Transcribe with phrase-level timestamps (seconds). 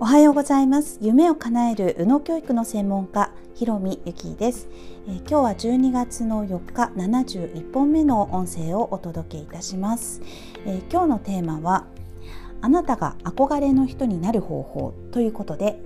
[0.00, 1.00] おはようございます。
[1.02, 4.68] 夢を叶える宇野教育の専門家ひろみゆきです、
[5.08, 10.22] えー、今日は12月の4日71本目の音声をお届けいたします、
[10.64, 11.86] えー、今日のテーマは
[12.60, 15.80] あなたが憧れの人になる方法ということで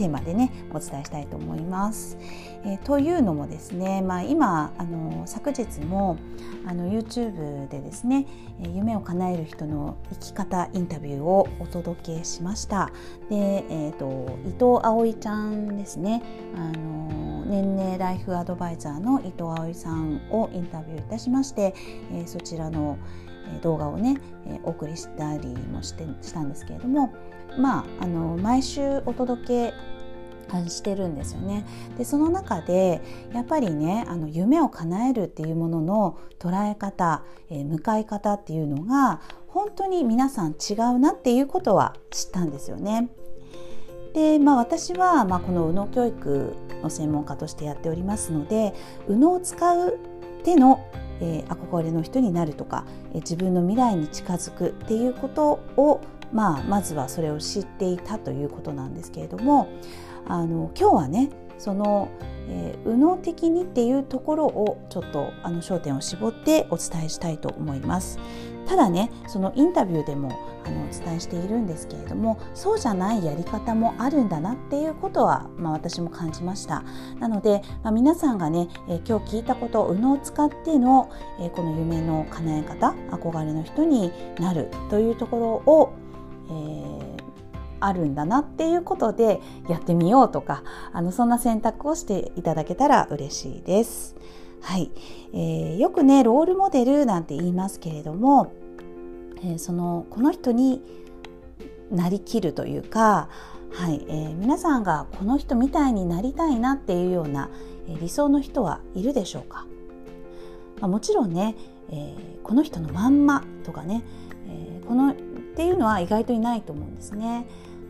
[0.00, 2.16] テーマでねお伝えしたいと思います。
[2.64, 6.16] えー、というのもですね、まあ、今あの昨日も
[6.66, 8.26] あの YouTube でですね
[8.60, 12.90] 夢を叶える人の生き方インタビューをお届けしました。
[13.28, 13.36] で、
[13.68, 16.22] えーと、伊藤葵ちゃんですね
[16.56, 21.74] あの年齢ライフアドバイザーの伊藤葵さんをインタビューいたしまして、
[22.12, 22.96] え、そちらの
[23.62, 27.12] 動画をねえお送りしたりもしてしたんですけれども
[27.58, 29.74] まああの毎週お届け
[30.68, 31.64] してるんですよね。
[31.98, 33.00] でその中で
[33.32, 43.10] やっぱりねあの夢を叶えるっていうものの捉え方、えー、向かい方っていうのが本当に皆さん違うなっていうことは知ったんですよね。
[44.12, 48.74] で、まあ、私は、まあ、この右脳教育の専門家としてやっておりますので
[49.08, 49.98] 右脳を使う
[50.44, 50.84] 手の
[51.20, 56.00] えー、憧れの人になるとか、えー、自分の未来に近づくっていうことを、
[56.32, 59.68] まあ、まずはそれを知っていたということなんですけれども
[60.26, 62.08] あの今日はねその、
[62.48, 68.18] えー、右脳的にっていうところをちょっとあの焦点を絞ってお伝えしたいと思います。
[68.70, 70.30] ただねそのインタビューでも
[70.64, 76.84] あのお伝えしているんですけれどもそうじゃないやり方もあるんだなっていうことは、まあ、私も感じました
[77.18, 81.10] なので、まあ、皆さんがね、えー、今日聞いたこと右脳を使っての、
[81.40, 85.92] えー、この夢の叶え方憧れの人になるというところを、
[86.48, 87.00] えー
[87.82, 94.16] あるんだなっていうことでやってみようとかあのそんな選択をしていただけたら嬉しいです。
[94.60, 94.90] はい、
[95.32, 98.52] えー、よくねロールモデルなんて言いますけれども
[99.42, 100.82] えー、そのこの人に
[101.90, 103.28] なりきるというか、
[103.72, 104.04] はい。
[104.08, 107.50] えー、皆さんがこの人みたいになりたいなっていうような、
[108.00, 109.66] 理想の人はいるでしょうか、
[110.80, 111.56] まあ、もちろんね、
[111.90, 114.02] えー、この人のまんまとかね、
[114.46, 115.14] えー、このっ
[115.56, 117.46] ていうのは意外といないと思うんですね。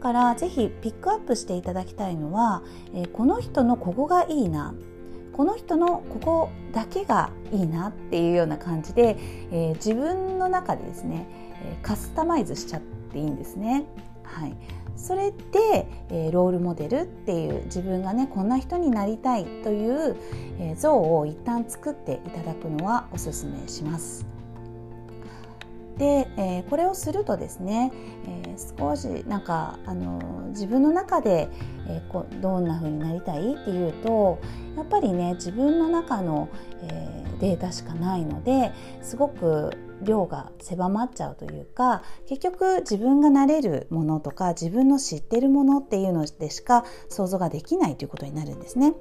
[0.00, 4.74] だからぜひピックアップしていただきたいのは、えー、この人のここがいいな
[5.34, 9.16] この人のここだけがいいなっていうような感じで、
[9.50, 11.26] えー、自分の中でですね、
[11.62, 12.80] えカスタマイズしちゃっ
[13.12, 13.84] ていいんですね。
[14.22, 14.56] はい、
[14.96, 20.16] それで、えー、ロールモデルっていう自分がねこんな人になりたいという、
[20.58, 24.33] えー、像を一旦作っていただくのはおすすめします。
[25.98, 27.92] で、えー、これをするとですね、
[28.26, 31.48] えー、少しなんかあの自分の中で、
[31.88, 34.40] えー、こどんな風になりたいっていうと
[34.76, 36.48] やっぱりね自分の中の、
[36.82, 38.72] えー、データしかないので
[39.02, 39.72] すごく
[40.02, 48.94] 量が狭まっちゃうというか結局自分がなれるものとか自分の知ってるものっていうのでしか想像ができないということになるんですね。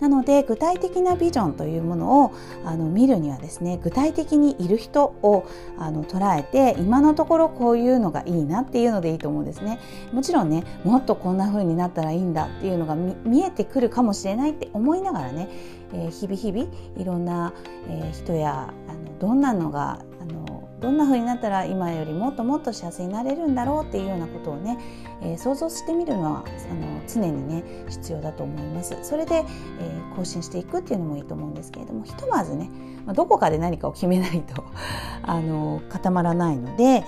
[0.00, 2.32] なので具体的なビジョンというものを
[2.64, 5.46] あの見るにはですね具体的にいる人を
[5.78, 9.78] あの捉えて今のところこういうのがいいなっていうのでいいと思うんですね。
[10.12, 15.48] もちろんねもっとこんな風になったらいいんだっていうのが見えてくるかもしれないって思いながらね、
[15.92, 17.52] えー、日々日々いろんな、
[17.88, 20.49] えー、人やあのどんなのがあの
[20.80, 24.78] どんな風になったら今よりもっともっと幸せになれるんだろうっていうようなことをね、
[25.20, 28.96] えー、想像してみるのはあの常にね必要だと思います。
[29.02, 32.70] それで、えー、更新していくっていうのもいいと思うんですけれどもひとまずね、
[33.04, 34.64] まあ、どこかで何かを決めないと
[35.22, 37.04] あの固まらないので、え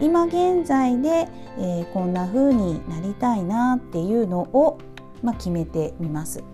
[0.00, 1.28] ー、今現在で、
[1.58, 4.78] えこんな風になりたいなっていうのを、
[5.22, 6.44] まあ、決めてみます。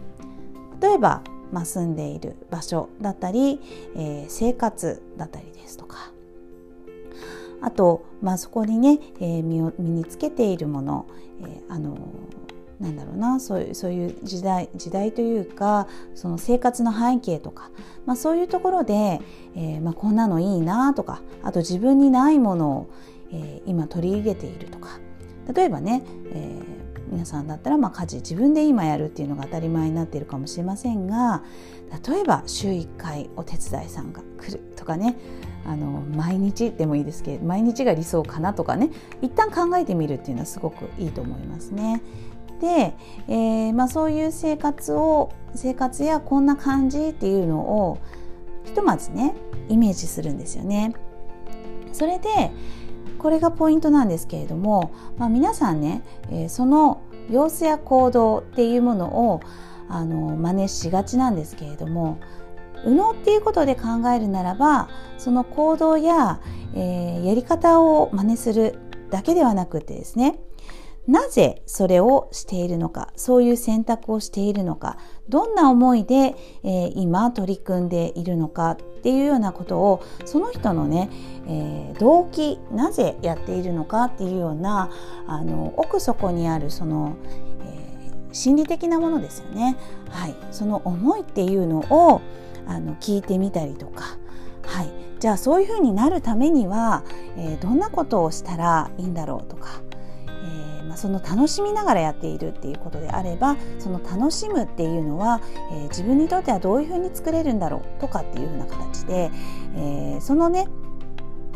[0.80, 3.60] 例えばまあ、住んでいる場所だったり、
[3.94, 6.13] えー、生活だったりですとか
[7.64, 11.06] あと、まあ、そこにね、えー、身を身につけているもの、
[11.40, 11.96] えー、あの
[12.78, 17.70] なんだろうなそういうそういう時代時代というかその生活の背景とか、
[18.04, 19.22] まあ、そういうところで、
[19.56, 22.90] えーまあ、こんなのいいなとかあと自分にないものを、
[23.32, 24.98] えー、今取り入れているとか
[25.54, 26.02] 例えばね、
[26.32, 26.53] え
[27.08, 31.42] 皆さんだったらま家事自分で今やるっていうのが当たり前になっているかもしれませんが
[32.08, 35.16] 例えば週1回お手伝いさんが来るとかね
[35.66, 38.90] あの毎日でもいいですけど毎日が理想かなとかね
[39.22, 42.02] 一旦考えてみるっていうのはすごくいいと思いますね。
[42.60, 42.94] で、
[43.28, 47.98] えー、まあ、そういう生活を生活やこんな感じっていうのを
[48.64, 49.34] ひとまずね
[49.68, 50.94] イメージするんですよね。
[51.92, 52.50] それで
[53.24, 57.00] これがポイントなんですけれども、まあ、皆さんね、えー、その
[57.30, 59.40] 様子や行動っていうものを
[59.88, 62.20] あの真似しがちなんですけれども
[62.84, 66.42] 右脳っていうことで考えるならばその行動や、
[66.74, 68.78] えー、やり方を真似する
[69.08, 70.38] だけではなくてですね
[71.06, 74.96] なぜそれをしているのかそういう選択をしているのか
[75.28, 81.10] どんな思いで、えー、今取り組んでいるのかっていうようなことをその人のね、
[81.46, 84.90] えー、動機なぜやっているのかっていうような
[85.26, 87.16] あの奥底にあるその、
[87.64, 89.76] えー、心理的なものですよね、
[90.08, 92.22] はい、その思いっていうのを
[92.66, 94.16] あの聞いてみたりとか、
[94.64, 94.88] はい、
[95.20, 97.04] じゃあそういうふうになるためには、
[97.36, 99.83] え、どんなことをしたらいいんだろうとか。
[100.94, 105.40] まあ、その楽しみながらやっているっていうことであればその楽しむっていうのは、
[105.72, 109.30] えー、自分にとってはどういうふうに作れるんだろうとかっていうふうな形で、
[109.74, 110.68] えー、そのね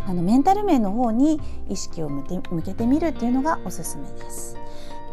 [0.07, 2.25] あのメンタル面の方に意識を向
[2.65, 4.57] けてみるっていうのがおすすめです。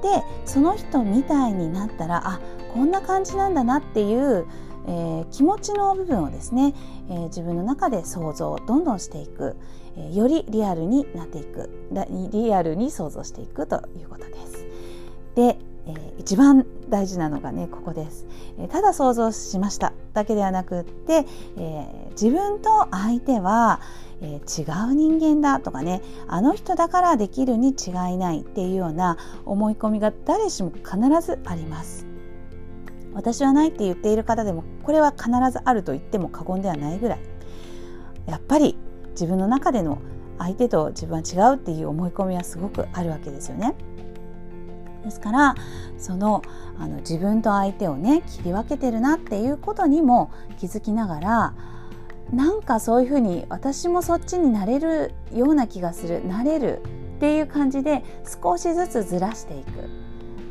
[0.02, 2.40] でその人みたいになったらあ
[2.74, 4.48] こんな感じなんだなっていう
[4.88, 6.74] えー、気持ちの部分をですね、
[7.10, 9.56] えー、自分の中で想像をどんどんしていく、
[9.98, 11.70] えー、よりリアルになっていく
[12.32, 14.66] リアルに想像していくということです。
[15.36, 18.26] で、えー、一番大事なのがねここです、
[18.58, 21.26] えー、ただ想像しましただけではなくって、
[21.58, 23.82] えー、自分と相手は、
[24.22, 32.05] えー、違う人間だとかねあの人だからできるに違いないっていうような思い込みが誰しも必ずあります
[33.16, 37.20] 私はないって言っている方でもこれは必ずあると言っても過言ではないぐらい
[38.28, 38.78] やっぱり
[39.12, 40.00] 自分の中での
[40.38, 43.74] 相手と自分は違うっていう思い込みはすごくあるわけですよね。
[45.06, 45.56] ですから
[45.98, 46.42] その
[46.78, 51.54] あの自分と相手をね切り分けてるなっていうことにも気づきながら
[52.34, 56.82] なんかそういうふうに私もそっちになれるような気がするなれる
[57.18, 58.04] っていう感じで
[58.44, 59.90] 少しずつずらしていく。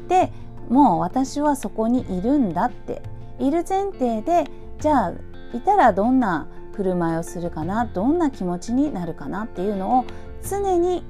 [0.08, 0.32] で
[0.74, 3.00] もう私はそこにいるんだって。
[3.40, 4.48] いる前提で
[4.80, 5.12] じゃあ
[5.52, 7.84] いたらどんな振る舞いをするかな？
[7.84, 10.04] どんな気持ちになるかなっていうのを
[10.48, 11.04] 常に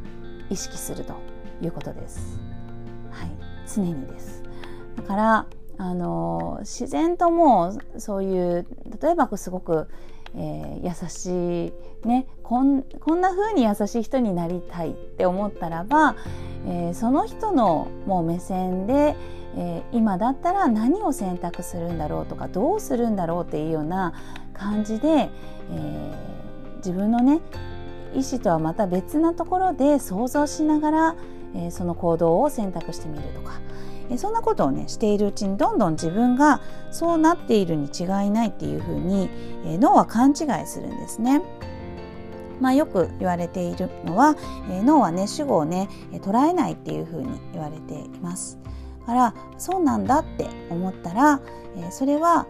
[0.50, 1.14] 意識すると
[1.62, 2.38] いうことです。
[3.10, 3.30] はい、
[3.66, 4.42] 常にです。
[4.96, 5.46] だから
[5.76, 8.66] あの自然ともうそういう
[9.02, 9.88] 例えばすごく、
[10.34, 11.72] えー、優し
[12.04, 16.16] いねこんこんな風に優しい人になりたいって思ったらば、
[16.66, 19.14] えー、その人のもう目線で、
[19.56, 24.14] えー、今だったら何を選択するんだろうとかどうするんだろうっていうような
[24.52, 27.40] 感じで、えー、自分のね
[28.14, 31.16] 意思とはまた別なところで想像しながら、
[31.54, 33.60] えー、その行動を選択してみるとか、
[34.10, 36.60] え、そんなことをねしているうちにどんどん自分が
[36.90, 39.28] そうなっているに違いないっていうふうに、
[39.66, 41.42] え、脳は勘違いするんですね。
[42.60, 44.36] まあ、よく言われているのは、
[44.70, 48.58] え、脳はね主語をね捉えないっていうふうに言われています。
[49.04, 51.40] からそうなんだって思ったら、
[51.76, 52.46] え、それは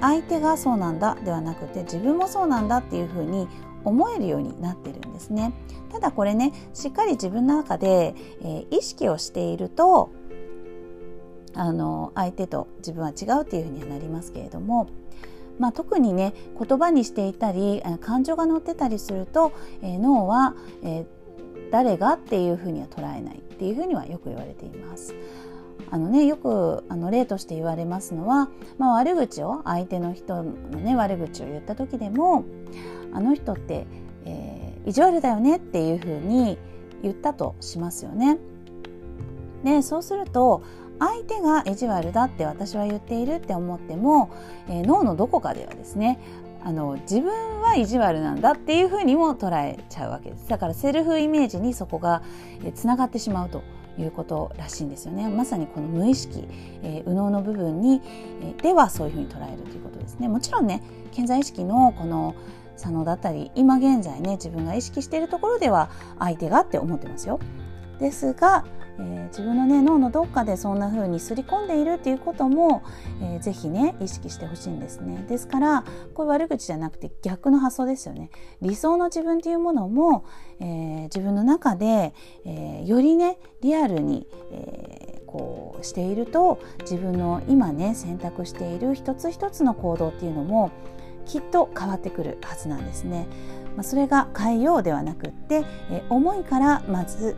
[0.00, 3.48] 相手がそうなんだではなくて自分もそうなんだっていうふうに
[3.84, 5.52] 思えるようになってるんですね。
[5.90, 10.10] ただこれねしっかり自分の中で、え、意識をしていると
[11.54, 14.88] あの相手と自分は違うっていうふうにはなりますけれども、
[15.58, 19.52] まあ、特にね言葉にしていたり感情が乗ってたりすると、
[19.82, 21.04] え、脳は、え、
[21.70, 25.14] 誰がっていうふうには捉えないっていうふうにはよく言われています。
[25.92, 28.48] あのねよくあの例として言われますのは、
[28.78, 32.44] まあ、悪口を相手の人のね悪口を言った時でも
[33.12, 33.86] あの人って、
[34.24, 36.56] えー、意地悪だよねっていうふうに
[37.02, 38.38] 言ったとしますよね。
[39.64, 40.62] でそうすると
[40.98, 44.30] 相手が意地悪だって私は言っているって思っても、
[44.68, 46.18] えー、脳のどこかではですね
[46.64, 52.22] あの自分は意地悪なんだっていうふうにも捉えちゃうわけですだからセルフイメージにそこが
[52.74, 53.62] つながってしまうと
[53.98, 55.28] いうことらしいんですよね。
[55.28, 56.48] まさにこの無意識、
[56.82, 58.00] えー、右脳の部分に、
[58.40, 60.28] えー、ではそういうふうに捉えるということですね。
[60.28, 60.82] もちろんね
[61.12, 62.34] 健在意識のこの
[62.76, 67.38] 左脳だったり今現在ね自分が意識しているところでは相手がって思ってますよ。
[67.98, 68.64] ですが
[68.98, 72.82] えー、自分の、ね、脳のどっかでそんな風にすり込んでいるっていうことも、
[73.20, 75.84] えー、ぜひね意識してほしいんですねですから
[76.14, 78.30] これ悪口じゃなくて逆の発想ですよね
[78.60, 80.24] 理想の自分っていうものも、
[80.60, 90.70] えー、自分の中で、えー、よりねリアルに、えー、こうしていると自分の今ね選択している一つ一つの行動っていうのも
[91.24, 93.26] きっと変わってくるはずなんですね。
[93.76, 97.36] まあ、それが変えようではなくって、え思いからまず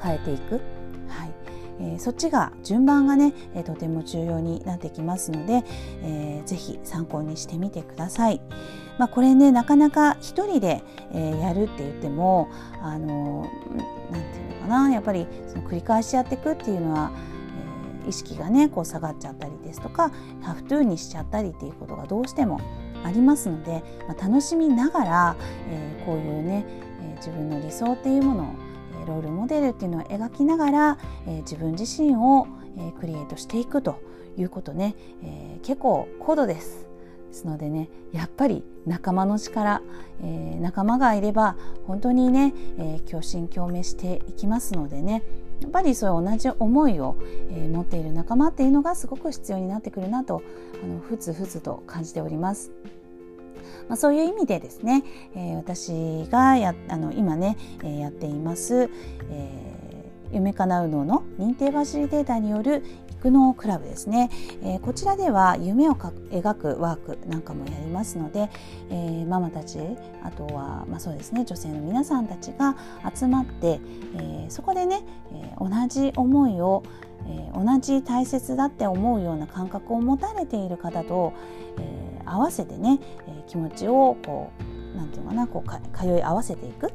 [0.00, 0.60] 変えていく、
[1.08, 1.32] はい。
[1.78, 5.62] えー、そっちが順番がね、えー、とても重要になってきますので、
[6.02, 8.40] えー、ぜひ参考にしてみてください。
[8.98, 12.48] まあ、これねなかなか一人で、えー、やるって言っても
[12.80, 13.50] あの
[14.10, 14.90] なんていうのかな。
[14.90, 17.10] やっぱりその繰り返しやっていくっていうのは、
[18.08, 22.60] 意識がねこう下がっちゃったりですとかハフトゥーにしちゃったりっていうことがどうしても
[23.04, 25.36] ありますので、まあ、楽しみながら、
[25.68, 26.64] えー、こういうね、
[27.02, 28.46] えー、自分の理想っていうものを、
[29.06, 32.46] ロールモデルっていうのを描きながら、えー、自分自身を、
[32.76, 34.00] えー、クリエイトしていくと
[34.36, 34.94] いうことね、
[35.24, 36.86] え結構高度です。
[37.36, 39.82] ですのでねやっぱり仲間の力、
[40.22, 45.22] えー、仲間がいれば本当にね、えー、共振共鳴していきますのでね
[45.60, 47.16] やっぱりそういう同じ思いを、
[47.50, 50.42] えー、持っている仲間っていうのがすごく必要になってくるなと
[50.82, 52.72] あのふつふつと感じております。
[53.88, 58.90] まあ、そういう意味でですね、えー、私がやあの今ね、え、やっています、
[59.30, 62.82] えー、夢かなうのの認定ファシリテータによる
[63.26, 64.30] 育農クラブですね、
[64.62, 68.50] えー、こちらでは夢を描くワークなんかもやりますので、
[68.90, 69.78] えー、ママたち
[70.22, 72.76] あとは、まあ、そうですね女性の皆さんたちが
[73.14, 73.80] 集まって、
[74.16, 75.02] えー、そこでね、
[75.32, 76.82] え同じ思いを、
[77.54, 81.32] 同じ大切だって思うような感覚を持たれている方と、
[81.78, 83.00] え、合わせてね、
[83.46, 84.50] 気持ちをこ
[84.94, 86.92] うなんていうのかなこう通い合わせていくっ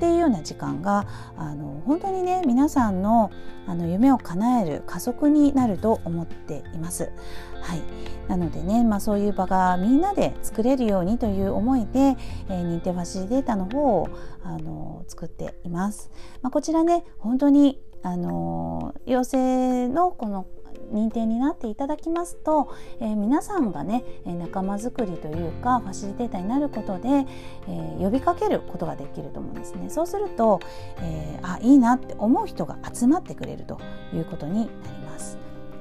[0.00, 3.30] ていうような時間があの本当にね皆さんの
[3.66, 7.12] あの夢を叶える加速になると思っています。
[7.60, 7.82] はい、
[8.26, 12.16] なのでね、まあ、そういう場がみんなで作れるようにという思いで、
[12.48, 14.08] えー、認定ファシリテーターの方を
[14.42, 16.10] あの作っています。
[16.40, 20.46] まあ、こちらね本当にあの養成のこの
[20.92, 29.90] 認定になっていただきますと、えー、皆さんがね仲間づくりというかファシリテーターになることで、えー、呼びかけることができると思うんですね。
[29.90, 30.60] そうすると、
[30.98, 33.78] えー、あいいなって思う人が集まってくれると
[34.14, 34.68] いうことになり
[35.06, 35.38] ます。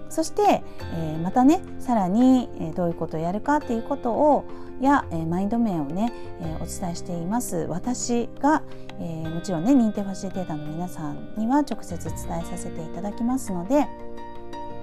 [0.09, 0.63] そして、
[0.95, 4.43] えまたねさらに、えどういうことをやるかっていうことを
[4.81, 6.11] や、えマインド面をね、
[6.41, 7.67] えお伝えしています。
[7.69, 8.63] 私が、
[8.99, 13.87] えもちろんね認定ファシリテーターの皆さんには直接伝えさせていただきますので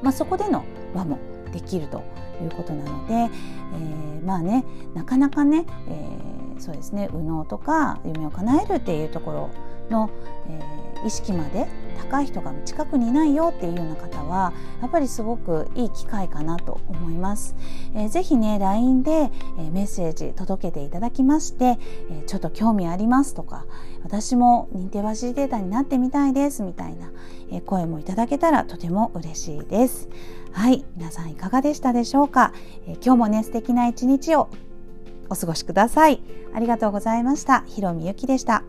[0.03, 1.19] まあ、そこでの輪も
[1.53, 2.03] できると
[2.43, 9.51] いうことなので、えー、まあねなかなかね、えー、そうですね右脳とか夢を叶えるっていうところ
[9.91, 10.11] の、
[10.49, 17.57] えー、意識まで高い人が近くにいないよっていうような方はやっぱりすごくいい機会かなと思います。
[17.95, 21.79] えー、ぜひね LINE で、えー、メッセージ届けていただきまして、
[22.11, 23.67] えー、ちょっと興味ありますとか
[24.05, 27.11] 私も認定ファシリテーターになってみたいですみたいな、
[27.51, 30.09] え声もいただけたらとても嬉しいです。
[30.53, 32.53] はい皆さんいかがでしたでしょうか、
[32.87, 34.49] え今日もね素敵な一日を
[35.29, 36.23] お過ごしください。
[36.55, 37.65] ありがとうございました。
[37.67, 38.63] ひろみゆきでした。